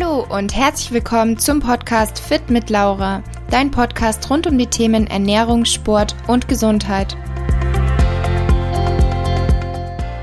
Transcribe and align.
Hallo 0.00 0.24
und 0.34 0.56
herzlich 0.56 0.92
willkommen 0.92 1.38
zum 1.38 1.60
Podcast 1.60 2.20
Fit 2.20 2.48
mit 2.48 2.70
Laura, 2.70 3.22
dein 3.50 3.70
Podcast 3.70 4.30
rund 4.30 4.46
um 4.46 4.56
die 4.56 4.66
Themen 4.66 5.06
Ernährung, 5.06 5.66
Sport 5.66 6.16
und 6.26 6.48
Gesundheit. 6.48 7.16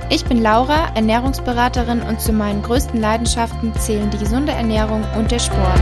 Ich 0.09 0.25
bin 0.25 0.41
Laura, 0.41 0.95
Ernährungsberaterin 0.95 2.01
und 2.01 2.19
zu 2.19 2.33
meinen 2.33 2.63
größten 2.63 2.99
Leidenschaften 2.99 3.73
zählen 3.75 4.09
die 4.09 4.17
gesunde 4.17 4.51
Ernährung 4.51 5.03
und 5.15 5.29
der 5.29 5.39
Sport. 5.39 5.81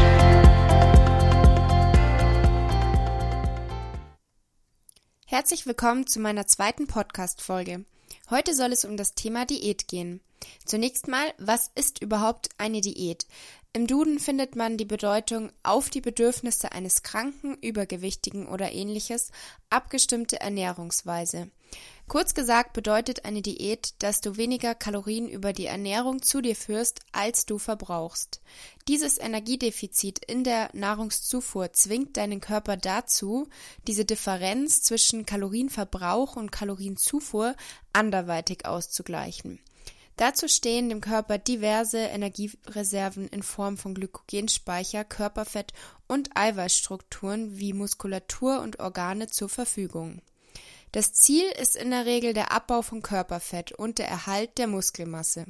Herzlich 5.26 5.66
willkommen 5.66 6.06
zu 6.06 6.20
meiner 6.20 6.48
zweiten 6.48 6.88
Podcast-Folge. 6.88 7.86
Heute 8.30 8.56
soll 8.56 8.74
es 8.74 8.84
um 8.84 8.98
das 8.98 9.14
Thema 9.14 9.46
Diät 9.46 9.88
gehen. 9.88 10.20
Zunächst 10.66 11.08
mal, 11.08 11.34
was 11.38 11.72
ist 11.76 12.02
überhaupt 12.02 12.50
eine 12.58 12.82
Diät? 12.82 13.26
Im 13.76 13.88
Duden 13.88 14.20
findet 14.20 14.56
man 14.56 14.78
die 14.78 14.86
Bedeutung 14.86 15.52
auf 15.62 15.90
die 15.90 16.00
Bedürfnisse 16.00 16.72
eines 16.72 17.04
Kranken, 17.04 17.56
Übergewichtigen 17.56 18.48
oder 18.48 18.72
ähnliches 18.72 19.32
abgestimmte 19.70 20.40
Ernährungsweise. 20.40 21.52
Kurz 22.08 22.34
gesagt 22.34 22.72
bedeutet 22.72 23.26
eine 23.26 23.42
Diät, 23.42 23.96
dass 24.00 24.22
du 24.22 24.38
weniger 24.38 24.76
Kalorien 24.76 25.28
über 25.28 25.52
die 25.52 25.66
Ernährung 25.66 26.22
zu 26.22 26.40
dir 26.40 26.56
führst, 26.56 27.02
als 27.12 27.46
du 27.46 27.58
verbrauchst. 27.58 28.40
Dieses 28.88 29.18
Energiedefizit 29.18 30.24
in 30.24 30.46
der 30.46 30.70
Nahrungszufuhr 30.72 31.74
zwingt 31.74 32.16
deinen 32.16 32.40
Körper 32.40 32.78
dazu, 32.78 33.50
diese 33.88 34.06
Differenz 34.06 34.84
zwischen 34.84 35.26
Kalorienverbrauch 35.26 36.38
und 36.38 36.50
Kalorienzufuhr 36.50 37.58
anderweitig 37.92 38.66
auszugleichen. 38.66 39.60
Dazu 40.18 40.48
stehen 40.48 40.88
dem 40.90 41.02
Körper 41.02 41.38
diverse 41.38 41.98
Energiereserven 41.98 43.28
in 43.28 43.44
Form 43.44 43.78
von 43.78 43.94
Glykogenspeicher, 43.94 45.04
Körperfett 45.04 45.74
und 46.08 46.38
Eiweißstrukturen 46.38 47.58
wie 47.58 47.74
Muskulatur 47.74 48.62
und 48.62 48.80
Organe 48.80 49.28
zur 49.28 49.50
Verfügung. 49.50 50.22
Das 50.94 51.12
Ziel 51.12 51.44
ist 51.62 51.76
in 51.76 51.92
der 51.92 52.06
Regel 52.06 52.34
der 52.34 52.54
Abbau 52.54 52.82
von 52.82 53.02
Körperfett 53.02 53.74
und 53.74 53.98
der 53.98 54.08
Erhalt 54.08 54.58
der 54.58 54.68
Muskelmasse. 54.68 55.46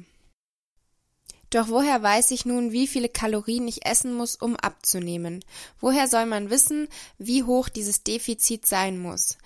Doch 1.50 1.68
woher 1.68 2.02
weiß 2.02 2.32
ich 2.32 2.44
nun, 2.44 2.72
wie 2.72 2.88
viele 2.88 3.08
Kalorien 3.08 3.68
ich 3.68 3.86
essen 3.86 4.12
muss, 4.12 4.34
um 4.34 4.56
abzunehmen? 4.56 5.44
Woher 5.78 6.08
soll 6.08 6.26
man 6.26 6.50
wissen, 6.50 6.88
wie 7.18 7.44
hoch 7.44 7.68
dieses 7.68 8.02
Defizit 8.02 8.66
sein 8.66 8.98
muss? 8.98 9.38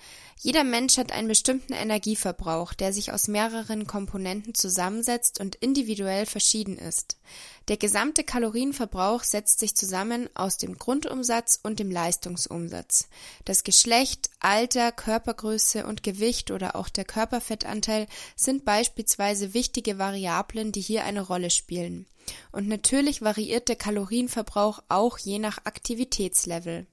Jeder 0.43 0.63
Mensch 0.63 0.97
hat 0.97 1.11
einen 1.11 1.27
bestimmten 1.27 1.73
Energieverbrauch, 1.73 2.73
der 2.73 2.93
sich 2.93 3.13
aus 3.13 3.27
mehreren 3.27 3.85
Komponenten 3.85 4.55
zusammensetzt 4.55 5.39
und 5.39 5.53
individuell 5.57 6.25
verschieden 6.25 6.79
ist. 6.79 7.17
Der 7.67 7.77
gesamte 7.77 8.23
Kalorienverbrauch 8.23 9.21
setzt 9.21 9.59
sich 9.59 9.75
zusammen 9.75 10.29
aus 10.33 10.57
dem 10.57 10.79
Grundumsatz 10.79 11.59
und 11.61 11.77
dem 11.77 11.91
Leistungsumsatz. 11.91 13.07
Das 13.45 13.63
Geschlecht, 13.63 14.31
Alter, 14.39 14.91
Körpergröße 14.91 15.85
und 15.85 16.01
Gewicht 16.01 16.49
oder 16.49 16.75
auch 16.75 16.89
der 16.89 17.05
Körperfettanteil 17.05 18.07
sind 18.35 18.65
beispielsweise 18.65 19.53
wichtige 19.53 19.99
Variablen, 19.99 20.71
die 20.71 20.81
hier 20.81 21.03
eine 21.05 21.21
Rolle 21.21 21.51
spielen. 21.51 22.07
Und 22.51 22.67
natürlich 22.67 23.21
variiert 23.21 23.69
der 23.69 23.75
Kalorienverbrauch 23.75 24.81
auch 24.89 25.19
je 25.19 25.37
nach 25.37 25.65
Aktivitätslevel. 25.65 26.87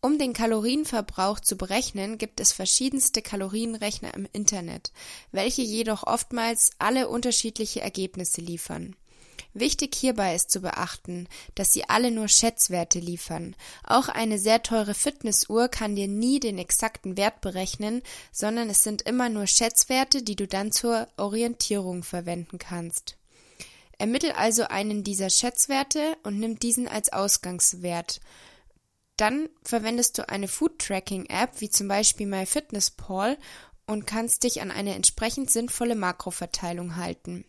Um 0.00 0.16
den 0.16 0.32
Kalorienverbrauch 0.32 1.40
zu 1.40 1.56
berechnen, 1.56 2.18
gibt 2.18 2.38
es 2.38 2.52
verschiedenste 2.52 3.20
Kalorienrechner 3.20 4.14
im 4.14 4.28
Internet, 4.32 4.92
welche 5.32 5.62
jedoch 5.62 6.04
oftmals 6.04 6.70
alle 6.78 7.08
unterschiedliche 7.08 7.80
Ergebnisse 7.80 8.40
liefern. 8.40 8.94
Wichtig 9.54 9.96
hierbei 9.96 10.36
ist 10.36 10.52
zu 10.52 10.60
beachten, 10.60 11.26
dass 11.56 11.72
sie 11.72 11.88
alle 11.88 12.12
nur 12.12 12.28
Schätzwerte 12.28 13.00
liefern. 13.00 13.56
Auch 13.82 14.08
eine 14.08 14.38
sehr 14.38 14.62
teure 14.62 14.94
Fitnessuhr 14.94 15.66
kann 15.68 15.96
dir 15.96 16.06
nie 16.06 16.38
den 16.38 16.58
exakten 16.58 17.16
Wert 17.16 17.40
berechnen, 17.40 18.02
sondern 18.30 18.70
es 18.70 18.84
sind 18.84 19.02
immer 19.02 19.28
nur 19.28 19.48
Schätzwerte, 19.48 20.22
die 20.22 20.36
du 20.36 20.46
dann 20.46 20.70
zur 20.70 21.08
Orientierung 21.16 22.04
verwenden 22.04 22.58
kannst. 22.58 23.16
Ermittel 23.98 24.30
also 24.30 24.62
einen 24.64 25.02
dieser 25.02 25.28
Schätzwerte 25.28 26.16
und 26.22 26.38
nimm 26.38 26.60
diesen 26.60 26.86
als 26.86 27.12
Ausgangswert. 27.12 28.20
Dann 29.18 29.48
verwendest 29.62 30.16
du 30.16 30.28
eine 30.28 30.48
Food-Tracking-App 30.48 31.60
wie 31.60 31.68
zum 31.68 31.88
Beispiel 31.88 32.26
MyFitnessPal 32.26 33.36
und 33.86 34.06
kannst 34.06 34.44
dich 34.44 34.62
an 34.62 34.70
eine 34.70 34.94
entsprechend 34.94 35.50
sinnvolle 35.50 35.96
Makroverteilung 35.96 36.96
halten. 36.96 37.44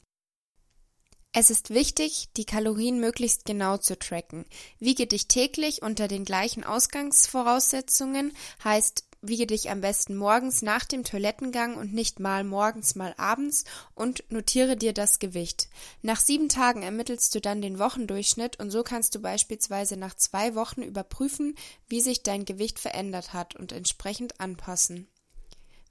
Es 1.31 1.51
ist 1.51 1.69
wichtig, 1.69 2.29
die 2.37 2.45
Kalorien 2.45 2.99
möglichst 2.99 3.45
genau 3.45 3.77
zu 3.77 3.99
tracken. 3.99 4.45
Wiege 4.79 5.05
dich 5.05 5.27
täglich 5.27 5.83
unter 5.83 6.07
den 6.07 6.25
gleichen 6.25 6.63
Ausgangsvoraussetzungen, 6.63 8.33
heißt 8.63 9.08
wiege 9.21 9.47
dich 9.47 9.69
am 9.69 9.81
besten 9.81 10.15
morgens 10.15 10.61
nach 10.61 10.85
dem 10.85 11.03
Toilettengang 11.03 11.75
und 11.75 11.93
nicht 11.93 12.19
mal 12.19 12.43
morgens, 12.43 12.95
mal 12.95 13.13
abends 13.17 13.65
und 13.95 14.23
notiere 14.29 14.75
dir 14.75 14.93
das 14.93 15.19
Gewicht. 15.19 15.69
Nach 16.01 16.19
sieben 16.19 16.49
Tagen 16.49 16.83
ermittelst 16.83 17.33
du 17.35 17.41
dann 17.41 17.61
den 17.61 17.79
Wochendurchschnitt 17.79 18.59
und 18.59 18.71
so 18.71 18.83
kannst 18.83 19.15
du 19.15 19.19
beispielsweise 19.19 19.97
nach 19.97 20.15
zwei 20.15 20.55
Wochen 20.55 20.81
überprüfen, 20.81 21.55
wie 21.87 22.01
sich 22.01 22.23
dein 22.23 22.45
Gewicht 22.45 22.79
verändert 22.79 23.33
hat 23.33 23.55
und 23.55 23.71
entsprechend 23.71 24.39
anpassen. 24.39 25.07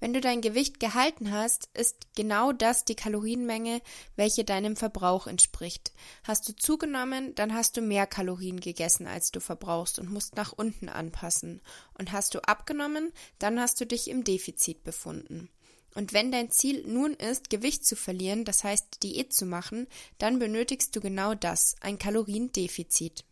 Wenn 0.00 0.12
du 0.12 0.20
dein 0.20 0.40
Gewicht 0.40 0.78
gehalten 0.78 1.32
hast, 1.32 1.68
ist 1.74 1.96
genau 2.14 2.52
das 2.52 2.84
die 2.84 2.94
Kalorienmenge, 2.94 3.82
welche 4.14 4.44
deinem 4.44 4.76
Verbrauch 4.76 5.26
entspricht. 5.26 5.92
Hast 6.22 6.48
du 6.48 6.54
zugenommen, 6.54 7.34
dann 7.34 7.52
hast 7.52 7.76
du 7.76 7.80
mehr 7.80 8.06
Kalorien 8.06 8.60
gegessen, 8.60 9.08
als 9.08 9.30
du 9.32 9.40
verbrauchst 9.40 9.98
und 9.98 10.10
musst 10.10 10.36
nach 10.36 10.52
unten 10.52 10.88
anpassen. 10.88 11.60
Und 11.98 12.12
hast 12.12 12.34
du 12.34 12.42
abgenommen, 12.44 13.12
dann 13.40 13.60
hast 13.60 13.80
du 13.80 13.86
dich 13.86 14.08
im 14.08 14.22
Defizit 14.22 14.84
befunden. 14.84 15.50
Und 15.94 16.12
wenn 16.12 16.30
dein 16.30 16.50
Ziel 16.50 16.86
nun 16.86 17.14
ist, 17.14 17.50
Gewicht 17.50 17.84
zu 17.84 17.96
verlieren, 17.96 18.44
das 18.44 18.62
heißt 18.62 19.02
Diät 19.02 19.32
zu 19.32 19.46
machen, 19.46 19.88
dann 20.18 20.38
benötigst 20.38 20.94
du 20.94 21.00
genau 21.00 21.34
das, 21.34 21.74
ein 21.80 21.98
Kaloriendefizit. 21.98 23.24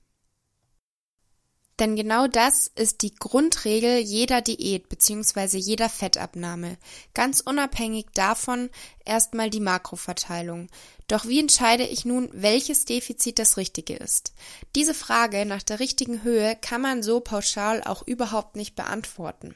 Denn 1.79 1.95
genau 1.95 2.27
das 2.27 2.71
ist 2.75 3.03
die 3.03 3.15
Grundregel 3.15 3.99
jeder 3.99 4.41
Diät 4.41 4.89
bzw. 4.89 5.59
jeder 5.59 5.91
Fettabnahme. 5.91 6.79
Ganz 7.13 7.41
unabhängig 7.41 8.07
davon 8.15 8.71
erstmal 9.05 9.51
die 9.51 9.61
Makroverteilung. 9.61 10.69
Doch 11.07 11.27
wie 11.27 11.39
entscheide 11.39 11.85
ich 11.85 12.07
nun, 12.07 12.31
welches 12.33 12.87
Defizit 12.87 13.39
das 13.39 13.59
richtige 13.59 13.95
ist? 13.95 14.33
Diese 14.75 14.95
Frage 14.95 15.45
nach 15.45 15.63
der 15.63 15.79
richtigen 15.79 16.23
Höhe 16.23 16.57
kann 16.57 16.81
man 16.81 17.03
so 17.03 17.21
pauschal 17.21 17.83
auch 17.85 18.03
überhaupt 18.07 18.57
nicht 18.57 18.75
beantworten. 18.75 19.55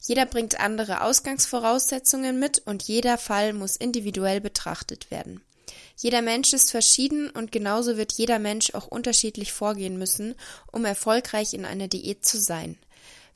Jeder 0.00 0.24
bringt 0.24 0.60
andere 0.60 1.02
Ausgangsvoraussetzungen 1.02 2.38
mit 2.38 2.60
und 2.64 2.82
jeder 2.84 3.18
Fall 3.18 3.52
muss 3.52 3.76
individuell 3.76 4.40
betrachtet 4.40 5.10
werden. 5.10 5.42
Jeder 5.96 6.22
Mensch 6.22 6.52
ist 6.52 6.70
verschieden 6.70 7.30
und 7.30 7.52
genauso 7.52 7.96
wird 7.96 8.12
jeder 8.12 8.38
Mensch 8.38 8.74
auch 8.74 8.86
unterschiedlich 8.86 9.52
vorgehen 9.52 9.98
müssen, 9.98 10.34
um 10.72 10.84
erfolgreich 10.84 11.54
in 11.54 11.64
einer 11.64 11.88
Diät 11.88 12.24
zu 12.24 12.38
sein. 12.38 12.78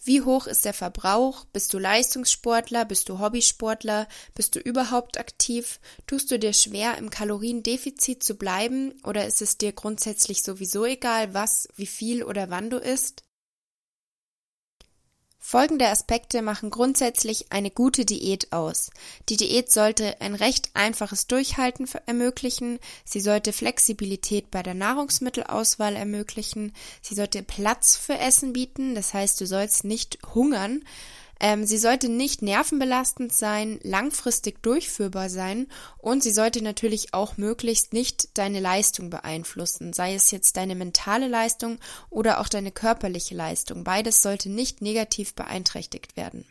Wie 0.05 0.23
hoch 0.23 0.49
ist 0.49 0.65
der 0.65 0.75
Verbrauch? 0.75 1.45
Bist 1.53 1.73
du 1.73 1.79
Leistungssportler? 1.79 2.85
Bist 2.85 3.09
du 3.09 3.21
Hobbysportler? 3.21 4.09
Bist 4.35 4.57
du 4.57 4.59
überhaupt 4.59 5.17
aktiv? 5.17 5.79
Tust 6.09 6.29
du 6.33 6.41
dir 6.41 6.53
schwer, 6.53 6.99
im 6.99 7.09
Kaloriendefizit 7.09 8.25
zu 8.25 8.35
bleiben? 8.35 8.95
Oder 9.05 9.29
ist 9.29 9.43
es 9.43 9.59
dir 9.59 9.73
grundsätzlich 9.73 10.43
sowieso 10.43 10.85
egal, 10.85 11.35
was, 11.35 11.69
wie 11.77 11.87
viel 11.87 12.25
oder 12.25 12.51
wann 12.51 12.69
du 12.69 12.79
isst? 12.79 13.23
Folgende 15.45 15.89
Aspekte 15.89 16.41
machen 16.41 16.71
grundsätzlich 16.71 17.51
eine 17.51 17.73
gute 17.73 18.07
Diät 18.07 18.53
aus. 18.53 18.91
Die 19.29 19.37
Diät 19.37 19.73
sollte 19.73 20.21
ein 20.21 20.37
recht 20.37 20.71
einfaches 20.73 21.27
Durchhalten 21.27 21.89
ermöglichen, 22.07 22.79
sie 23.05 23.21
sollte 23.21 23.53
Flexibilität 23.53 24.53
bei 24.53 24.63
der 24.63 24.75
Nahrungsmittelauswahl 24.75 25.97
ermöglichen, 25.97 26.73
sie 27.03 27.17
sollte 27.17 27.43
Platz 27.43 27.97
für 27.97 28.17
Essen 28.19 28.53
bieten, 28.53 28.95
das 28.95 29.15
heißt, 29.15 29.41
du 29.41 29.47
sollst 29.47 29.83
nicht 29.83 30.21
hungern, 30.33 30.85
ähm, 31.43 31.67
sie 31.67 31.77
sollte 31.77 32.09
nicht 32.09 32.41
nervenbelastend 32.41 33.33
sein, 33.33 33.81
langfristig 33.83 34.63
durchführbar 34.63 35.29
sein 35.29 35.67
und 35.99 36.23
sie 36.23 36.31
sollte 36.31 36.63
natürlich 36.63 37.13
auch 37.15 37.37
möglichst 37.37 37.93
nicht 37.93 38.39
deine 38.39 38.61
Leistung 38.61 39.11
beeinflussen, 39.11 39.93
sei 39.93 40.15
es 40.15 40.31
jetzt 40.31 40.57
deine 40.57 40.77
mentale 40.77 41.27
Leistung 41.27 41.81
oder 42.11 42.41
auch 42.41 42.49
deine 42.49 42.71
körperliche 42.71 43.35
Leistung. 43.35 43.83
Beides 43.83 44.23
sollte 44.23 44.51
nicht 44.51 44.83
negativ 44.83 45.35
beeinträchtigt 45.35 46.17
werden. 46.17 46.47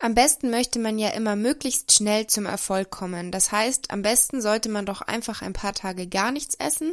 Am 0.00 0.14
besten 0.14 0.50
möchte 0.50 0.78
man 0.78 0.98
ja 0.98 1.08
immer 1.10 1.34
möglichst 1.34 1.92
schnell 1.92 2.26
zum 2.26 2.44
Erfolg 2.44 2.90
kommen. 2.90 3.30
Das 3.30 3.52
heißt, 3.52 3.90
am 3.90 4.02
besten 4.02 4.42
sollte 4.42 4.68
man 4.68 4.84
doch 4.84 5.00
einfach 5.00 5.40
ein 5.40 5.54
paar 5.54 5.72
Tage 5.72 6.06
gar 6.06 6.30
nichts 6.30 6.56
essen 6.56 6.92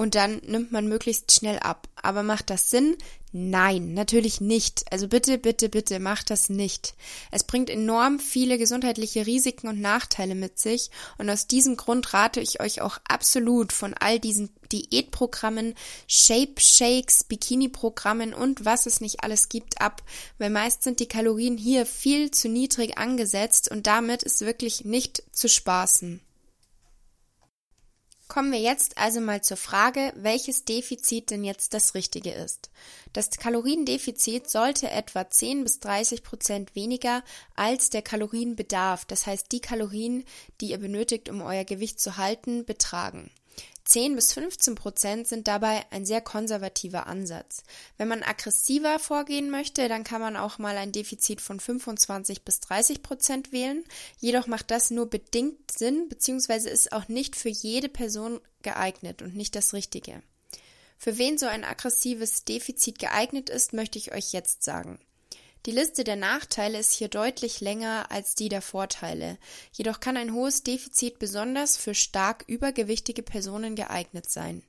und 0.00 0.14
dann 0.14 0.40
nimmt 0.46 0.72
man 0.72 0.88
möglichst 0.88 1.30
schnell 1.30 1.58
ab. 1.58 1.86
Aber 1.94 2.22
macht 2.22 2.48
das 2.48 2.70
Sinn? 2.70 2.96
Nein, 3.32 3.92
natürlich 3.92 4.40
nicht. 4.40 4.90
Also 4.90 5.08
bitte, 5.08 5.36
bitte, 5.36 5.68
bitte, 5.68 6.00
macht 6.00 6.30
das 6.30 6.48
nicht. 6.48 6.94
Es 7.30 7.44
bringt 7.44 7.68
enorm 7.68 8.18
viele 8.18 8.56
gesundheitliche 8.56 9.26
Risiken 9.26 9.68
und 9.68 9.78
Nachteile 9.78 10.34
mit 10.34 10.58
sich 10.58 10.90
und 11.18 11.28
aus 11.28 11.48
diesem 11.48 11.76
Grund 11.76 12.14
rate 12.14 12.40
ich 12.40 12.62
euch 12.62 12.80
auch 12.80 12.96
absolut 13.06 13.74
von 13.74 13.92
all 13.92 14.18
diesen 14.18 14.48
Diätprogrammen, 14.72 15.74
Shape 16.06 16.58
Shakes, 16.58 17.24
Bikini-Programmen 17.24 18.32
und 18.32 18.64
was 18.64 18.86
es 18.86 19.02
nicht 19.02 19.22
alles 19.22 19.50
gibt 19.50 19.82
ab, 19.82 20.02
weil 20.38 20.48
meist 20.48 20.82
sind 20.82 21.00
die 21.00 21.08
Kalorien 21.08 21.58
hier 21.58 21.84
viel 21.84 22.30
zu 22.30 22.48
niedrig 22.48 22.96
angesetzt 22.96 23.70
und 23.70 23.86
damit 23.86 24.22
ist 24.22 24.40
wirklich 24.40 24.86
nicht 24.86 25.22
zu 25.30 25.46
spaßen. 25.46 26.22
Kommen 28.30 28.52
wir 28.52 28.60
jetzt 28.60 28.96
also 28.96 29.20
mal 29.20 29.42
zur 29.42 29.56
Frage, 29.56 30.12
welches 30.14 30.64
Defizit 30.64 31.30
denn 31.30 31.42
jetzt 31.42 31.74
das 31.74 31.96
richtige 31.96 32.30
ist. 32.30 32.70
Das 33.12 33.28
Kaloriendefizit 33.30 34.48
sollte 34.48 34.88
etwa 34.88 35.28
10 35.28 35.64
bis 35.64 35.80
30 35.80 36.22
Prozent 36.22 36.76
weniger 36.76 37.24
als 37.56 37.90
der 37.90 38.02
Kalorienbedarf, 38.02 39.04
das 39.04 39.26
heißt 39.26 39.50
die 39.50 39.60
Kalorien, 39.60 40.22
die 40.60 40.70
ihr 40.70 40.78
benötigt, 40.78 41.28
um 41.28 41.42
euer 41.42 41.64
Gewicht 41.64 41.98
zu 41.98 42.18
halten, 42.18 42.64
betragen. 42.64 43.32
10 43.84 44.14
bis 44.14 44.32
15 44.34 44.76
Prozent 44.76 45.26
sind 45.26 45.48
dabei 45.48 45.84
ein 45.90 46.06
sehr 46.06 46.20
konservativer 46.20 47.08
Ansatz. 47.08 47.64
Wenn 47.96 48.06
man 48.06 48.22
aggressiver 48.22 49.00
vorgehen 49.00 49.50
möchte, 49.50 49.88
dann 49.88 50.04
kann 50.04 50.20
man 50.20 50.36
auch 50.36 50.58
mal 50.58 50.76
ein 50.76 50.92
Defizit 50.92 51.40
von 51.40 51.58
25 51.58 52.44
bis 52.44 52.60
30 52.60 53.02
Prozent 53.02 53.50
wählen. 53.50 53.84
Jedoch 54.18 54.46
macht 54.46 54.70
das 54.70 54.92
nur 54.92 55.10
bedingt 55.10 55.72
Sinn, 55.72 56.08
beziehungsweise 56.08 56.70
ist 56.70 56.92
auch 56.92 57.08
nicht 57.08 57.34
für 57.34 57.48
jede 57.48 57.88
Person 57.88 58.40
geeignet 58.62 59.22
und 59.22 59.34
nicht 59.34 59.56
das 59.56 59.72
Richtige. 59.72 60.22
Für 60.96 61.18
wen 61.18 61.38
so 61.38 61.46
ein 61.46 61.64
aggressives 61.64 62.44
Defizit 62.44 62.98
geeignet 62.98 63.48
ist, 63.48 63.72
möchte 63.72 63.98
ich 63.98 64.12
euch 64.12 64.32
jetzt 64.32 64.62
sagen. 64.62 65.00
Die 65.66 65.72
Liste 65.72 66.04
der 66.04 66.16
Nachteile 66.16 66.78
ist 66.78 66.94
hier 66.94 67.08
deutlich 67.08 67.60
länger 67.60 68.06
als 68.10 68.34
die 68.34 68.48
der 68.48 68.62
Vorteile. 68.62 69.36
Jedoch 69.72 70.00
kann 70.00 70.16
ein 70.16 70.32
hohes 70.32 70.62
Defizit 70.62 71.18
besonders 71.18 71.76
für 71.76 71.94
stark 71.94 72.44
übergewichtige 72.46 73.22
Personen 73.22 73.76
geeignet 73.76 74.30
sein. 74.30 74.62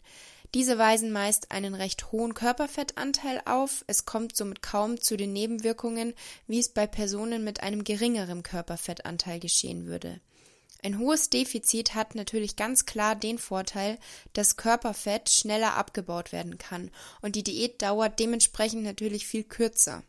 Diese 0.53 0.77
weisen 0.77 1.13
meist 1.13 1.49
einen 1.51 1.75
recht 1.75 2.11
hohen 2.11 2.33
Körperfettanteil 2.33 3.41
auf, 3.45 3.85
es 3.87 4.05
kommt 4.05 4.35
somit 4.35 4.61
kaum 4.61 4.99
zu 4.99 5.15
den 5.15 5.31
Nebenwirkungen, 5.31 6.13
wie 6.45 6.59
es 6.59 6.67
bei 6.67 6.87
Personen 6.87 7.45
mit 7.45 7.63
einem 7.63 7.85
geringeren 7.85 8.43
Körperfettanteil 8.43 9.39
geschehen 9.39 9.85
würde. 9.85 10.19
Ein 10.83 10.99
hohes 10.99 11.29
Defizit 11.29 11.95
hat 11.95 12.15
natürlich 12.15 12.57
ganz 12.57 12.85
klar 12.85 13.15
den 13.15 13.37
Vorteil, 13.37 13.97
dass 14.33 14.57
Körperfett 14.57 15.29
schneller 15.29 15.77
abgebaut 15.77 16.33
werden 16.33 16.57
kann 16.57 16.91
und 17.21 17.37
die 17.37 17.43
Diät 17.43 17.81
dauert 17.81 18.19
dementsprechend 18.19 18.83
natürlich 18.83 19.25
viel 19.25 19.45
kürzer. 19.45 20.03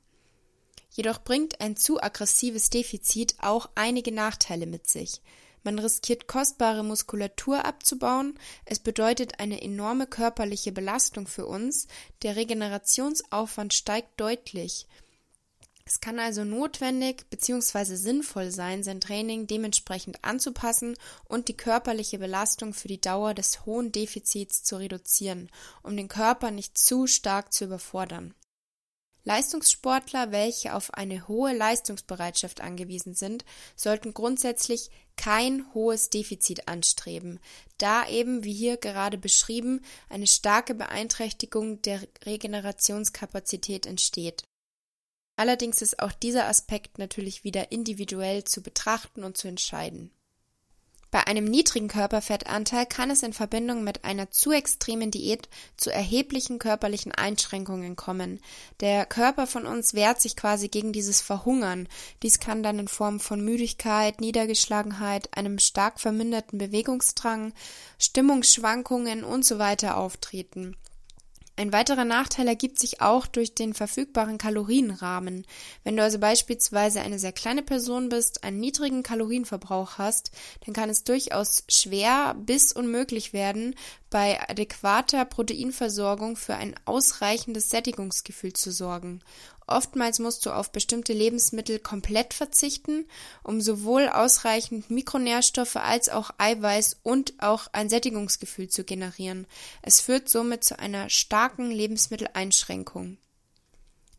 Jedoch 0.95 1.25
bringt 1.25 1.61
ein 1.61 1.77
zu 1.77 2.03
aggressives 2.03 2.69
Defizit 2.69 3.35
auch 3.41 3.71
einige 3.75 4.13
Nachteile 4.13 4.67
mit 4.67 4.89
sich. 4.89 5.23
Man 5.65 5.79
riskiert 5.79 6.27
kostbare 6.27 6.83
Muskulatur 6.83 7.65
abzubauen, 7.65 8.39
es 8.65 8.79
bedeutet 8.79 9.39
eine 9.39 9.63
enorme 9.63 10.07
körperliche 10.07 10.73
Belastung 10.73 11.27
für 11.27 11.47
uns, 11.47 11.87
der 12.23 12.37
Regenerationsaufwand 12.37 13.73
steigt 13.73 14.21
deutlich. 14.21 14.87
Es 15.85 16.01
kann 16.01 16.19
also 16.19 16.45
notwendig 16.45 17.25
bzw. 17.31 17.97
sinnvoll 17.97 18.51
sein, 18.51 18.83
sein 18.83 19.01
Training 19.01 19.47
dementsprechend 19.47 20.25
anzupassen 20.25 20.97
und 21.25 21.49
die 21.49 21.57
körperliche 21.57 22.19
Belastung 22.19 22.75
für 22.75 22.89
die 22.89 23.01
Dauer 23.01 23.35
des 23.35 23.65
hohen 23.65 23.93
Defizits 23.93 24.63
zu 24.63 24.77
reduzieren, 24.77 25.51
um 25.83 25.97
den 25.97 26.09
Körper 26.09 26.51
nicht 26.51 26.77
zu 26.77 27.07
stark 27.07 27.53
zu 27.53 27.65
überfordern. 27.65 28.35
Leistungssportler, 29.25 30.33
welche 30.33 30.75
auf 30.75 30.95
eine 30.95 31.29
hohe 31.29 31.53
Leistungsbereitschaft 31.53 32.61
angewiesen 32.61 33.15
sind, 33.15 33.45
sollten 33.77 34.15
grundsätzlich 34.15 34.91
kein 35.17 35.73
hohes 35.75 36.11
Defizit 36.11 36.67
anstreben, 36.67 37.39
da 37.79 38.09
eben, 38.09 38.43
wie 38.43 38.53
hier 38.53 38.77
gerade 38.77 39.19
beschrieben, 39.19 39.81
eine 40.09 40.27
starke 40.27 40.75
Beeinträchtigung 40.75 41.83
der 41.83 42.01
Regenerationskapazität 42.25 43.87
entsteht. 43.87 44.45
Allerdings 45.37 45.83
ist 45.83 46.01
auch 46.01 46.13
dieser 46.13 46.47
Aspekt 46.47 46.99
natürlich 46.99 47.45
wieder 47.45 47.73
individuell 47.73 48.45
zu 48.45 48.63
betrachten 48.63 49.25
und 49.25 49.37
zu 49.37 49.49
entscheiden. 49.49 50.11
Bei 51.13 51.27
einem 51.27 51.45
niedrigen 51.45 51.89
Körperfettanteil 51.89 52.87
kann 52.87 53.11
es 53.11 53.23
in 53.23 53.35
Verbindung 53.35 53.85
mit 53.85 54.03
einer 54.03 54.31
zu 54.31 54.51
extremen 54.51 55.11
Diät 55.11 55.47
zu 55.77 55.93
erheblichen 55.93 56.59
körperlichen 56.59 57.13
Einschränkungen 57.13 57.97
kommen. 57.97 58.41
Der 58.81 59.05
Körper 59.05 59.47
von 59.47 59.67
uns 59.67 59.93
wehrt 59.93 60.23
sich 60.23 60.37
quasi 60.37 60.69
gegen 60.69 60.95
dieses 60.95 61.21
Verhungern. 61.21 61.87
Dies 62.23 62.41
kann 62.41 62.63
dann 62.63 62.79
in 62.79 62.89
Form 62.89 63.21
von 63.21 63.45
Müdigkeit, 63.45 64.23
Niedergeschlagenheit, 64.23 65.29
einem 65.37 65.59
stark 65.59 66.01
verminderten 66.01 66.59
Bewegungsdrang, 66.59 67.53
Stimmungsschwankungen 67.99 69.23
und 69.23 69.45
so 69.45 69.59
weiter 69.59 69.99
auftreten. 69.99 70.77
Ein 71.63 71.73
weiterer 71.73 72.05
Nachteil 72.05 72.49
ergibt 72.49 72.81
sich 72.81 73.01
auch 73.01 73.29
durch 73.29 73.55
den 73.55 73.73
verfügbaren 73.73 74.37
Kalorienrahmen. 74.37 75.47
Wenn 75.85 75.97
du 75.97 76.03
also 76.03 76.19
beispielsweise 76.19 77.03
eine 77.03 77.21
sehr 77.21 77.31
kleine 77.31 77.63
Person 77.63 78.09
bist, 78.09 78.43
einen 78.43 78.59
niedrigen 78.59 79.05
Kalorienverbrauch 79.05 79.97
hast, 79.97 80.33
dann 80.67 80.75
kann 80.75 80.91
es 80.91 81.05
durchaus 81.05 81.63
schwer 81.69 82.35
bis 82.37 82.73
unmöglich 82.73 83.33
werden, 83.33 83.77
bei 84.11 84.41
adäquater 84.49 85.25
Proteinversorgung 85.25 86.35
für 86.35 86.57
ein 86.57 86.75
ausreichendes 86.85 87.71
Sättigungsgefühl 87.71 88.55
zu 88.55 88.73
sorgen. 88.73 89.21
Oftmals 89.67 90.19
musst 90.19 90.45
du 90.45 90.51
auf 90.51 90.73
bestimmte 90.73 91.13
Lebensmittel 91.13 91.79
komplett 91.79 92.35
verzichten, 92.35 93.07
um 93.43 93.61
sowohl 93.61 94.09
ausreichend 94.09 94.91
Mikronährstoffe 94.91 95.77
als 95.77 96.09
auch 96.09 96.31
Eiweiß 96.39 96.99
und 97.03 97.35
auch 97.39 97.69
ein 97.73 97.89
Sättigungsgefühl 97.89 98.69
zu 98.69 98.85
generieren. 98.85 99.47
Es 99.83 100.01
führt 100.01 100.29
somit 100.29 100.65
zu 100.65 100.79
einer 100.79 101.09
starken 101.09 101.71
Lebensmitteleinschränkung. 101.71 103.19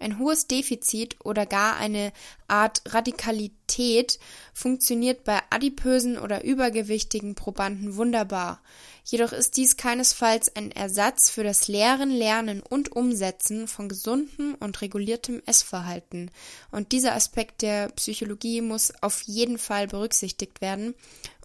Ein 0.03 0.19
hohes 0.19 0.47
Defizit 0.47 1.15
oder 1.23 1.45
gar 1.45 1.77
eine 1.77 2.11
Art 2.49 2.81
Radikalität 2.85 4.19
funktioniert 4.53 5.23
bei 5.23 5.39
adipösen 5.49 6.19
oder 6.19 6.43
übergewichtigen 6.43 7.35
Probanden 7.35 7.95
wunderbar. 7.95 8.61
Jedoch 9.05 9.31
ist 9.31 9.55
dies 9.55 9.77
keinesfalls 9.77 10.53
ein 10.57 10.71
Ersatz 10.71 11.29
für 11.29 11.45
das 11.45 11.69
Lehren, 11.69 12.09
Lernen 12.09 12.61
und 12.61 12.91
Umsetzen 12.91 13.69
von 13.69 13.87
gesundem 13.87 14.57
und 14.59 14.81
reguliertem 14.81 15.41
Essverhalten. 15.45 16.31
Und 16.69 16.91
dieser 16.91 17.15
Aspekt 17.15 17.61
der 17.61 17.87
Psychologie 17.89 18.59
muss 18.59 18.91
auf 19.01 19.21
jeden 19.21 19.57
Fall 19.57 19.87
berücksichtigt 19.87 20.59
werden 20.59 20.95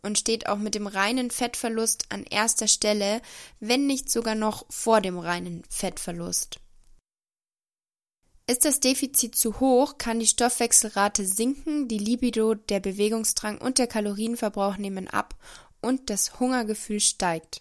und 0.02 0.18
steht 0.18 0.48
auch 0.48 0.58
mit 0.58 0.74
dem 0.74 0.88
reinen 0.88 1.30
Fettverlust 1.30 2.06
an 2.08 2.24
erster 2.24 2.66
Stelle, 2.66 3.22
wenn 3.60 3.86
nicht 3.86 4.10
sogar 4.10 4.34
noch 4.34 4.66
vor 4.68 5.00
dem 5.00 5.16
reinen 5.16 5.62
Fettverlust. 5.70 6.58
Ist 8.50 8.64
das 8.64 8.80
Defizit 8.80 9.36
zu 9.36 9.60
hoch, 9.60 9.98
kann 9.98 10.20
die 10.20 10.26
Stoffwechselrate 10.26 11.26
sinken, 11.26 11.86
die 11.86 11.98
Libido, 11.98 12.54
der 12.54 12.80
Bewegungsdrang 12.80 13.58
und 13.58 13.76
der 13.76 13.86
Kalorienverbrauch 13.86 14.78
nehmen 14.78 15.06
ab 15.06 15.34
und 15.82 16.08
das 16.08 16.40
Hungergefühl 16.40 17.00
steigt. 17.00 17.60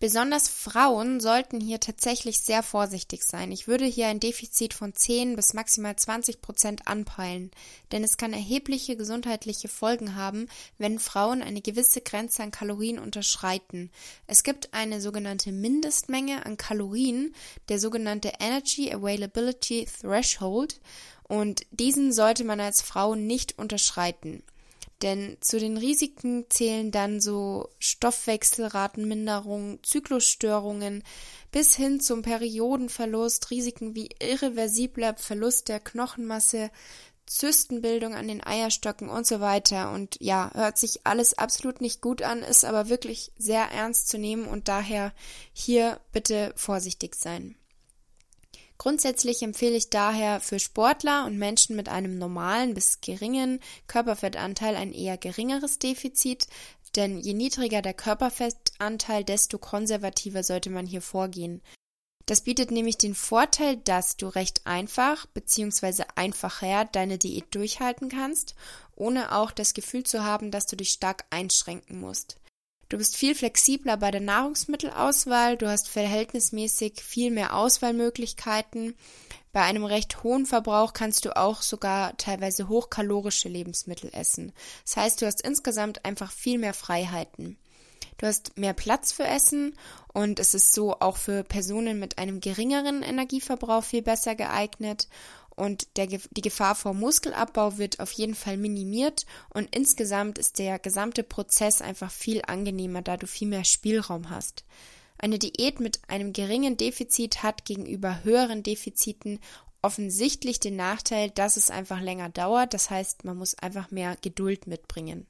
Besonders 0.00 0.48
Frauen 0.48 1.20
sollten 1.20 1.60
hier 1.60 1.78
tatsächlich 1.78 2.40
sehr 2.40 2.62
vorsichtig 2.62 3.22
sein. 3.24 3.52
Ich 3.52 3.68
würde 3.68 3.84
hier 3.84 4.08
ein 4.08 4.20
Defizit 4.20 4.74
von 4.74 4.92
10 4.92 5.36
bis 5.36 5.54
maximal 5.54 5.94
20 5.94 6.42
Prozent 6.42 6.88
anpeilen, 6.88 7.52
denn 7.92 8.02
es 8.02 8.16
kann 8.16 8.32
erhebliche 8.32 8.96
gesundheitliche 8.96 9.68
Folgen 9.68 10.16
haben, 10.16 10.48
wenn 10.78 10.98
Frauen 10.98 11.42
eine 11.42 11.62
gewisse 11.62 12.00
Grenze 12.00 12.42
an 12.42 12.50
Kalorien 12.50 12.98
unterschreiten. 12.98 13.90
Es 14.26 14.42
gibt 14.42 14.74
eine 14.74 15.00
sogenannte 15.00 15.52
Mindestmenge 15.52 16.44
an 16.44 16.56
Kalorien, 16.56 17.34
der 17.68 17.78
sogenannte 17.78 18.32
Energy 18.40 18.92
Availability 18.92 19.86
Threshold, 20.00 20.80
und 21.26 21.62
diesen 21.70 22.12
sollte 22.12 22.44
man 22.44 22.60
als 22.60 22.82
Frau 22.82 23.14
nicht 23.14 23.58
unterschreiten. 23.58 24.42
Denn 25.02 25.36
zu 25.40 25.58
den 25.58 25.76
Risiken 25.76 26.46
zählen 26.48 26.90
dann 26.90 27.20
so 27.20 27.68
Stoffwechselratenminderung, 27.78 29.82
Zyklusstörungen 29.82 31.02
bis 31.50 31.74
hin 31.74 32.00
zum 32.00 32.22
Periodenverlust, 32.22 33.50
Risiken 33.50 33.94
wie 33.94 34.10
irreversibler 34.20 35.16
Verlust 35.16 35.68
der 35.68 35.80
Knochenmasse, 35.80 36.70
Zystenbildung 37.26 38.14
an 38.14 38.28
den 38.28 38.44
Eierstöcken 38.44 39.08
und 39.08 39.26
so 39.26 39.40
weiter. 39.40 39.92
Und 39.92 40.16
ja, 40.20 40.50
hört 40.54 40.78
sich 40.78 41.06
alles 41.06 41.36
absolut 41.36 41.80
nicht 41.80 42.00
gut 42.00 42.22
an, 42.22 42.42
ist 42.42 42.64
aber 42.64 42.88
wirklich 42.88 43.32
sehr 43.38 43.70
ernst 43.70 44.08
zu 44.08 44.18
nehmen 44.18 44.46
und 44.46 44.68
daher 44.68 45.12
hier 45.52 46.00
bitte 46.12 46.52
vorsichtig 46.56 47.14
sein. 47.14 47.56
Grundsätzlich 48.78 49.42
empfehle 49.42 49.76
ich 49.76 49.90
daher 49.90 50.40
für 50.40 50.58
Sportler 50.58 51.24
und 51.26 51.38
Menschen 51.38 51.76
mit 51.76 51.88
einem 51.88 52.18
normalen 52.18 52.74
bis 52.74 53.00
geringen 53.00 53.60
Körperfettanteil 53.86 54.74
ein 54.74 54.92
eher 54.92 55.16
geringeres 55.16 55.78
Defizit, 55.78 56.48
denn 56.96 57.18
je 57.18 57.34
niedriger 57.34 57.82
der 57.82 57.94
Körperfettanteil, 57.94 59.24
desto 59.24 59.58
konservativer 59.58 60.42
sollte 60.42 60.70
man 60.70 60.86
hier 60.86 61.02
vorgehen. 61.02 61.62
Das 62.26 62.40
bietet 62.40 62.70
nämlich 62.70 62.96
den 62.96 63.14
Vorteil, 63.14 63.76
dass 63.76 64.16
du 64.16 64.28
recht 64.28 64.62
einfach 64.66 65.26
bzw. 65.26 66.04
einfacher 66.14 66.86
deine 66.86 67.18
Diät 67.18 67.54
durchhalten 67.54 68.08
kannst, 68.08 68.54
ohne 68.96 69.32
auch 69.32 69.50
das 69.50 69.74
Gefühl 69.74 70.04
zu 70.04 70.24
haben, 70.24 70.50
dass 70.50 70.66
du 70.66 70.76
dich 70.76 70.90
stark 70.90 71.24
einschränken 71.30 72.00
musst. 72.00 72.36
Du 72.88 72.98
bist 72.98 73.16
viel 73.16 73.34
flexibler 73.34 73.96
bei 73.96 74.10
der 74.10 74.20
Nahrungsmittelauswahl, 74.20 75.56
du 75.56 75.68
hast 75.68 75.88
verhältnismäßig 75.88 77.02
viel 77.02 77.30
mehr 77.30 77.56
Auswahlmöglichkeiten. 77.56 78.94
Bei 79.52 79.62
einem 79.62 79.84
recht 79.84 80.22
hohen 80.22 80.46
Verbrauch 80.46 80.92
kannst 80.92 81.24
du 81.24 81.36
auch 81.36 81.62
sogar 81.62 82.16
teilweise 82.16 82.68
hochkalorische 82.68 83.48
Lebensmittel 83.48 84.10
essen. 84.12 84.52
Das 84.84 84.96
heißt, 84.96 85.22
du 85.22 85.26
hast 85.26 85.42
insgesamt 85.42 86.04
einfach 86.04 86.32
viel 86.32 86.58
mehr 86.58 86.74
Freiheiten. 86.74 87.56
Du 88.18 88.26
hast 88.26 88.56
mehr 88.56 88.74
Platz 88.74 89.12
für 89.12 89.24
Essen 89.24 89.76
und 90.12 90.38
es 90.38 90.54
ist 90.54 90.72
so 90.72 91.00
auch 91.00 91.16
für 91.16 91.42
Personen 91.42 91.98
mit 91.98 92.18
einem 92.18 92.40
geringeren 92.40 93.02
Energieverbrauch 93.02 93.82
viel 93.82 94.02
besser 94.02 94.34
geeignet 94.34 95.08
und 95.56 95.96
der, 95.96 96.06
die 96.06 96.42
Gefahr 96.42 96.74
vor 96.74 96.94
Muskelabbau 96.94 97.78
wird 97.78 98.00
auf 98.00 98.12
jeden 98.12 98.34
Fall 98.34 98.56
minimiert 98.56 99.26
und 99.50 99.74
insgesamt 99.74 100.38
ist 100.38 100.58
der 100.58 100.78
gesamte 100.78 101.22
Prozess 101.22 101.82
einfach 101.82 102.10
viel 102.10 102.42
angenehmer, 102.46 103.02
da 103.02 103.16
du 103.16 103.26
viel 103.26 103.48
mehr 103.48 103.64
Spielraum 103.64 104.30
hast. 104.30 104.64
Eine 105.18 105.38
Diät 105.38 105.80
mit 105.80 106.00
einem 106.08 106.32
geringen 106.32 106.76
Defizit 106.76 107.42
hat 107.42 107.64
gegenüber 107.64 108.24
höheren 108.24 108.62
Defiziten 108.62 109.38
offensichtlich 109.80 110.60
den 110.60 110.76
Nachteil, 110.76 111.30
dass 111.30 111.56
es 111.56 111.70
einfach 111.70 112.00
länger 112.00 112.30
dauert. 112.30 112.74
Das 112.74 112.90
heißt, 112.90 113.24
man 113.24 113.36
muss 113.36 113.54
einfach 113.54 113.90
mehr 113.90 114.16
Geduld 114.20 114.66
mitbringen. 114.66 115.26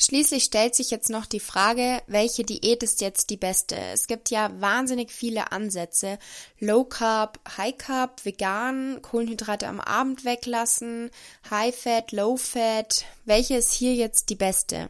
Schließlich 0.00 0.44
stellt 0.44 0.76
sich 0.76 0.92
jetzt 0.92 1.10
noch 1.10 1.26
die 1.26 1.40
Frage, 1.40 2.00
welche 2.06 2.44
Diät 2.44 2.84
ist 2.84 3.00
jetzt 3.00 3.30
die 3.30 3.36
beste? 3.36 3.76
Es 3.76 4.06
gibt 4.06 4.30
ja 4.30 4.48
wahnsinnig 4.60 5.10
viele 5.10 5.50
Ansätze. 5.50 6.20
Low 6.60 6.84
Carb, 6.84 7.40
High 7.56 7.76
Carb, 7.76 8.24
vegan, 8.24 9.02
Kohlenhydrate 9.02 9.66
am 9.66 9.80
Abend 9.80 10.24
weglassen, 10.24 11.10
High 11.50 11.76
Fat, 11.76 12.12
Low 12.12 12.36
Fat. 12.36 13.06
Welche 13.24 13.56
ist 13.56 13.72
hier 13.72 13.94
jetzt 13.94 14.30
die 14.30 14.36
beste? 14.36 14.88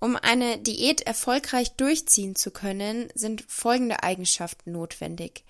Um 0.00 0.16
eine 0.16 0.56
Diät 0.56 1.02
erfolgreich 1.02 1.72
durchziehen 1.72 2.34
zu 2.34 2.50
können, 2.50 3.08
sind 3.14 3.44
folgende 3.46 4.02
Eigenschaften 4.02 4.72
notwendig 4.72 5.44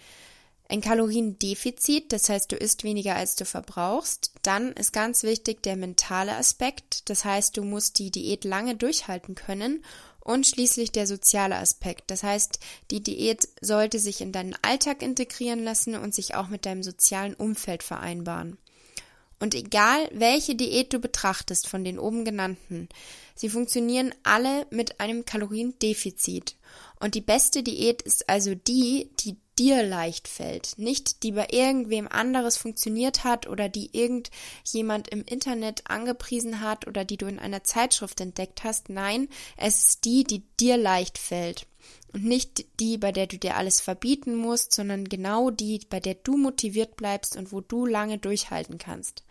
ein 0.73 0.81
Kaloriendefizit, 0.81 2.13
das 2.13 2.31
heißt, 2.31 2.51
du 2.51 2.57
isst 2.57 2.83
weniger 2.83 3.15
als 3.15 3.37
du 3.37 3.45
verbrauchst. 3.45 4.33
Dann 4.41 4.73
ist 4.73 4.95
ganz 4.95 5.23
wichtig 5.23 5.63
der 5.63 5.77
mentale 5.77 6.35
Aspekt, 6.35 7.11
das 7.11 7.27
heißt, 7.27 7.59
du 7.59 7.63
musst 7.63 7.99
die 7.99 8.11
Diät 8.11 8.45
lange 8.45 8.75
durchhalten 8.75 9.35
können. 9.35 9.85
Und 10.21 10.47
schließlich 10.47 10.91
der 10.93 11.07
soziale 11.07 11.57
Aspekt, 11.57 12.11
das 12.11 12.23
heißt, 12.23 12.59
die 12.91 13.03
Diät 13.03 13.49
sollte 13.61 13.99
sich 13.99 14.23
in 14.23 14.33
deinen 14.33 14.55
Alltag 14.63 15.03
integrieren 15.03 15.63
lassen 15.63 15.95
und 15.95 16.15
sich 16.15 16.37
auch 16.37 16.49
mit 16.49 16.65
deinem 16.65 16.83
sozialen 16.83 17.35
Umfeld 17.35 17.83
vereinbaren. 17.83 18.57
Und 19.41 19.55
egal, 19.55 20.09
welche 20.13 20.55
Diät 20.55 20.93
du 20.95 21.01
betrachtest 21.01 21.69
von 21.69 21.85
den 21.85 21.99
oben 21.99 22.25
genannten, 22.25 22.89
sie 23.35 23.51
funktionieren 23.51 24.15
alle 24.23 24.67
mit 24.71 25.01
einem 25.01 25.27
Kaloriendefizit. 25.27 26.57
Und 27.01 27.17
die 27.17 27.21
beste 27.21 27.65
Diät 27.65 28.01
ist 28.03 28.29
also 28.29 28.55
die, 28.55 29.11
die 29.19 29.37
dir 29.63 29.85
leicht 29.85 30.27
fällt, 30.27 30.77
nicht 30.77 31.23
die 31.23 31.31
bei 31.31 31.47
irgendwem 31.51 32.09
anderes 32.09 32.57
funktioniert 32.57 33.23
hat 33.23 33.47
oder 33.47 33.69
die 33.69 33.91
irgendjemand 33.97 35.07
im 35.07 35.23
Internet 35.25 35.89
angepriesen 35.89 36.61
hat 36.61 36.89
oder 36.89 37.05
die 37.05 37.17
du 37.17 37.27
in 37.27 37.39
einer 37.39 37.63
Zeitschrift 37.63 38.21
entdeckt 38.21 38.65
hast. 38.65 38.89
Nein, 38.89 39.29
es 39.57 39.89
ist 39.89 40.05
die, 40.05 40.25
die 40.25 40.43
dir 40.59 40.77
leicht 40.77 41.17
fällt. 41.17 41.69
Und 42.13 42.25
nicht 42.25 42.65
die, 42.81 42.99
bei 42.99 43.13
der 43.13 43.29
du 43.29 43.39
dir 43.39 43.57
alles 43.57 43.81
verbieten 43.81 44.35
musst, 44.35 44.75
sondern 44.75 45.05
genau 45.09 45.51
die, 45.51 45.81
bei 45.89 46.01
der 46.01 46.15
du 46.15 46.37
motiviert 46.37 46.97
bleibst 46.97 47.37
und 47.37 47.53
wo 47.53 47.61
du 47.61 47.87
lange 47.87 48.19
durchhalten 48.19 48.79
kannst 48.79 49.23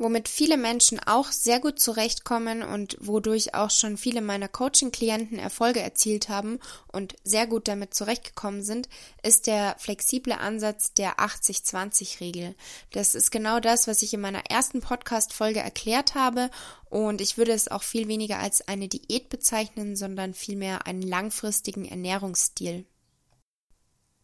womit 0.00 0.28
viele 0.28 0.56
Menschen 0.56 0.98
auch 0.98 1.30
sehr 1.30 1.60
gut 1.60 1.78
zurechtkommen 1.78 2.62
und 2.62 2.96
wodurch 3.00 3.54
auch 3.54 3.70
schon 3.70 3.98
viele 3.98 4.22
meiner 4.22 4.48
Coaching-Klienten 4.48 5.38
Erfolge 5.38 5.80
erzielt 5.80 6.30
haben 6.30 6.58
und 6.90 7.14
sehr 7.22 7.46
gut 7.46 7.68
damit 7.68 7.92
zurechtgekommen 7.92 8.62
sind, 8.62 8.88
ist 9.22 9.46
der 9.46 9.76
flexible 9.78 10.32
Ansatz 10.32 10.94
der 10.94 11.18
80-20-Regel. 11.18 12.54
Das 12.92 13.14
ist 13.14 13.30
genau 13.30 13.60
das, 13.60 13.86
was 13.86 14.00
ich 14.00 14.14
in 14.14 14.22
meiner 14.22 14.46
ersten 14.46 14.80
Podcast-Folge 14.80 15.60
erklärt 15.60 16.14
habe 16.14 16.50
und 16.88 17.20
ich 17.20 17.36
würde 17.36 17.52
es 17.52 17.68
auch 17.68 17.82
viel 17.82 18.08
weniger 18.08 18.38
als 18.38 18.66
eine 18.66 18.88
Diät 18.88 19.28
bezeichnen, 19.28 19.96
sondern 19.96 20.32
vielmehr 20.32 20.86
einen 20.86 21.02
langfristigen 21.02 21.84
Ernährungsstil. 21.84 22.86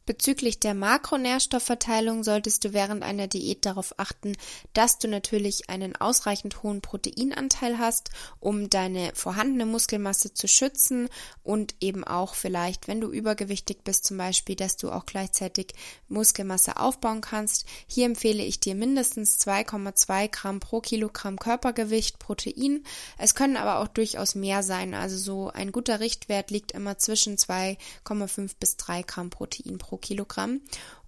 Bezüglich 0.06 0.60
der 0.60 0.74
Makronährstoffverteilung 0.74 2.22
solltest 2.22 2.64
du 2.64 2.72
während 2.72 3.02
einer 3.02 3.26
Diät 3.26 3.66
darauf 3.66 3.92
achten, 3.98 4.36
dass 4.72 5.00
du 5.00 5.08
natürlich 5.08 5.68
einen 5.68 5.96
ausreichend 5.96 6.62
hohen 6.62 6.80
Proteinanteil 6.80 7.78
hast, 7.78 8.10
um 8.38 8.70
deine 8.70 9.10
vorhandene 9.14 9.66
Muskelmasse 9.66 10.32
zu 10.32 10.46
schützen 10.46 11.08
und 11.42 11.74
eben 11.80 12.04
auch 12.04 12.36
vielleicht, 12.36 12.86
wenn 12.86 13.00
du 13.00 13.10
übergewichtig 13.10 13.78
bist 13.82 14.04
zum 14.04 14.16
Beispiel, 14.16 14.54
dass 14.54 14.76
du 14.76 14.92
auch 14.92 15.06
gleichzeitig 15.06 15.74
Muskelmasse 16.08 16.76
aufbauen 16.76 17.20
kannst. 17.20 17.66
Hier 17.88 18.06
empfehle 18.06 18.44
ich 18.44 18.60
dir 18.60 18.76
mindestens 18.76 19.40
2,2 19.40 20.28
Gramm 20.28 20.60
pro 20.60 20.80
Kilogramm 20.80 21.36
Körpergewicht 21.36 22.20
Protein. 22.20 22.84
Es 23.18 23.34
können 23.34 23.56
aber 23.56 23.80
auch 23.80 23.88
durchaus 23.88 24.36
mehr 24.36 24.62
sein. 24.62 24.94
Also 24.94 25.16
so 25.16 25.50
ein 25.50 25.72
guter 25.72 25.98
Richtwert 25.98 26.52
liegt 26.52 26.70
immer 26.70 26.96
zwischen 26.96 27.36
2,5 27.36 28.52
bis 28.60 28.76
3 28.76 29.02
Gramm 29.02 29.30
Protein 29.30 29.78
pro 29.96 29.98
Kilogramm. 29.98 30.60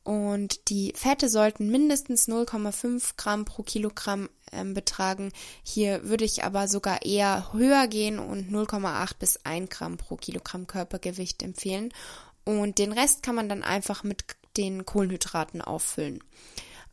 Und 0.02 0.70
die 0.70 0.94
Fette 0.96 1.28
sollten 1.28 1.70
mindestens 1.70 2.28
0,5 2.28 3.12
Gramm 3.18 3.44
pro 3.44 3.62
Kilogramm 3.62 4.30
ähm, 4.52 4.72
betragen. 4.72 5.32
Hier 5.62 6.08
würde 6.08 6.24
ich 6.24 6.44
aber 6.44 6.66
sogar 6.66 7.04
eher 7.04 7.52
höher 7.52 7.86
gehen 7.88 8.18
und 8.18 8.50
0,8 8.50 9.18
bis 9.18 9.44
1 9.44 9.68
Gramm 9.68 9.98
pro 9.98 10.16
Kilogramm 10.16 10.66
Körpergewicht 10.66 11.42
empfehlen. 11.42 11.92
Und 12.44 12.78
den 12.78 12.92
Rest 12.92 13.22
kann 13.22 13.34
man 13.34 13.50
dann 13.50 13.62
einfach 13.62 14.02
mit 14.02 14.24
den 14.56 14.86
Kohlenhydraten 14.86 15.60
auffüllen. 15.60 16.24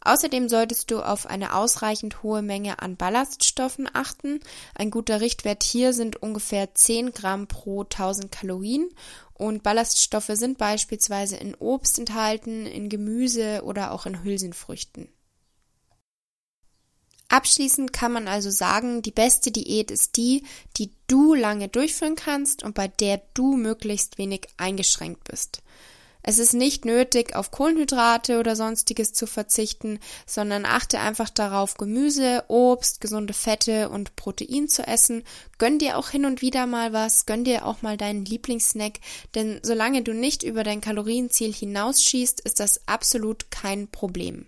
Außerdem 0.06 0.50
solltest 0.50 0.92
du 0.92 1.02
auf 1.02 1.26
eine 1.26 1.56
ausreichend 1.56 2.22
hohe 2.22 2.44
Menge 2.44 2.80
an 2.80 2.96
Ballaststoffen 2.96 3.90
achten. 3.92 4.40
Ein 4.76 4.92
guter 4.92 5.20
Richtwert 5.20 5.64
hier 5.64 5.94
sind 5.94 6.22
ungefähr 6.22 6.76
10 6.76 7.12
Gramm 7.12 7.48
pro 7.48 7.82
1000 7.82 8.32
Kalorien 8.32 8.88
und 9.38 9.64
Ballaststoffe 9.64 10.32
sind 10.32 10.58
beispielsweise 10.58 11.36
in 11.36 11.56
Obst 11.56 12.00
enthalten, 12.00 12.66
in 12.66 12.90
Gemüse 12.90 13.62
oder 13.64 13.92
auch 13.92 14.06
in 14.06 14.24
Hülsenfrüchten. 14.24 15.10
Abschließend 17.28 17.92
kann 17.92 18.14
man 18.14 18.28
also 18.28 18.50
sagen, 18.50 19.02
die 19.02 19.12
beste 19.12 19.52
Diät 19.52 19.92
ist 19.92 20.16
die, 20.16 20.44
die 20.78 20.92
du 21.08 21.34
lange 21.34 21.68
durchführen 21.68 22.16
kannst 22.16 22.64
und 22.64 22.76
bei 22.76 22.88
der 22.88 23.22
du 23.34 23.58
möglichst 23.58 24.18
wenig 24.18 24.48
eingeschränkt 24.58 25.26
bist. 25.26 25.62
Es 26.28 26.40
ist 26.40 26.56
nicht 26.56 26.86
nötig, 26.86 27.36
auf 27.36 27.52
Kohlenhydrate 27.52 28.40
oder 28.40 28.56
sonstiges 28.56 29.14
zu 29.14 29.28
verzichten, 29.28 30.00
sondern 30.26 30.66
achte 30.66 31.00
einfach 31.00 31.30
darauf, 31.30 31.76
Gemüse, 31.76 32.44
Obst, 32.48 33.00
gesunde 33.00 33.34
Fette 33.34 33.90
und 33.90 34.16
Protein 34.16 34.68
zu 34.68 34.88
essen. 34.88 35.24
Gönn 35.60 35.78
dir 35.78 36.00
auch 36.00 36.10
hin 36.10 36.26
und 36.26 36.42
wieder 36.42 36.66
mal 36.66 36.94
was, 36.94 37.28
gönn 37.28 37.44
dir 37.44 37.64
auch 37.64 37.84
mal 37.84 37.96
deinen 37.96 38.26
Lieblingssnack, 38.26 38.94
denn 39.36 39.60
solange 39.62 40.02
du 40.02 40.16
nicht 40.16 40.42
über 40.42 40.64
dein 40.64 40.82
Kalorienziel 40.82 41.54
hinausschießt, 41.54 42.42
ist 42.42 42.60
das 42.60 42.88
absolut 42.88 43.52
kein 43.52 43.88
Problem. 43.88 44.48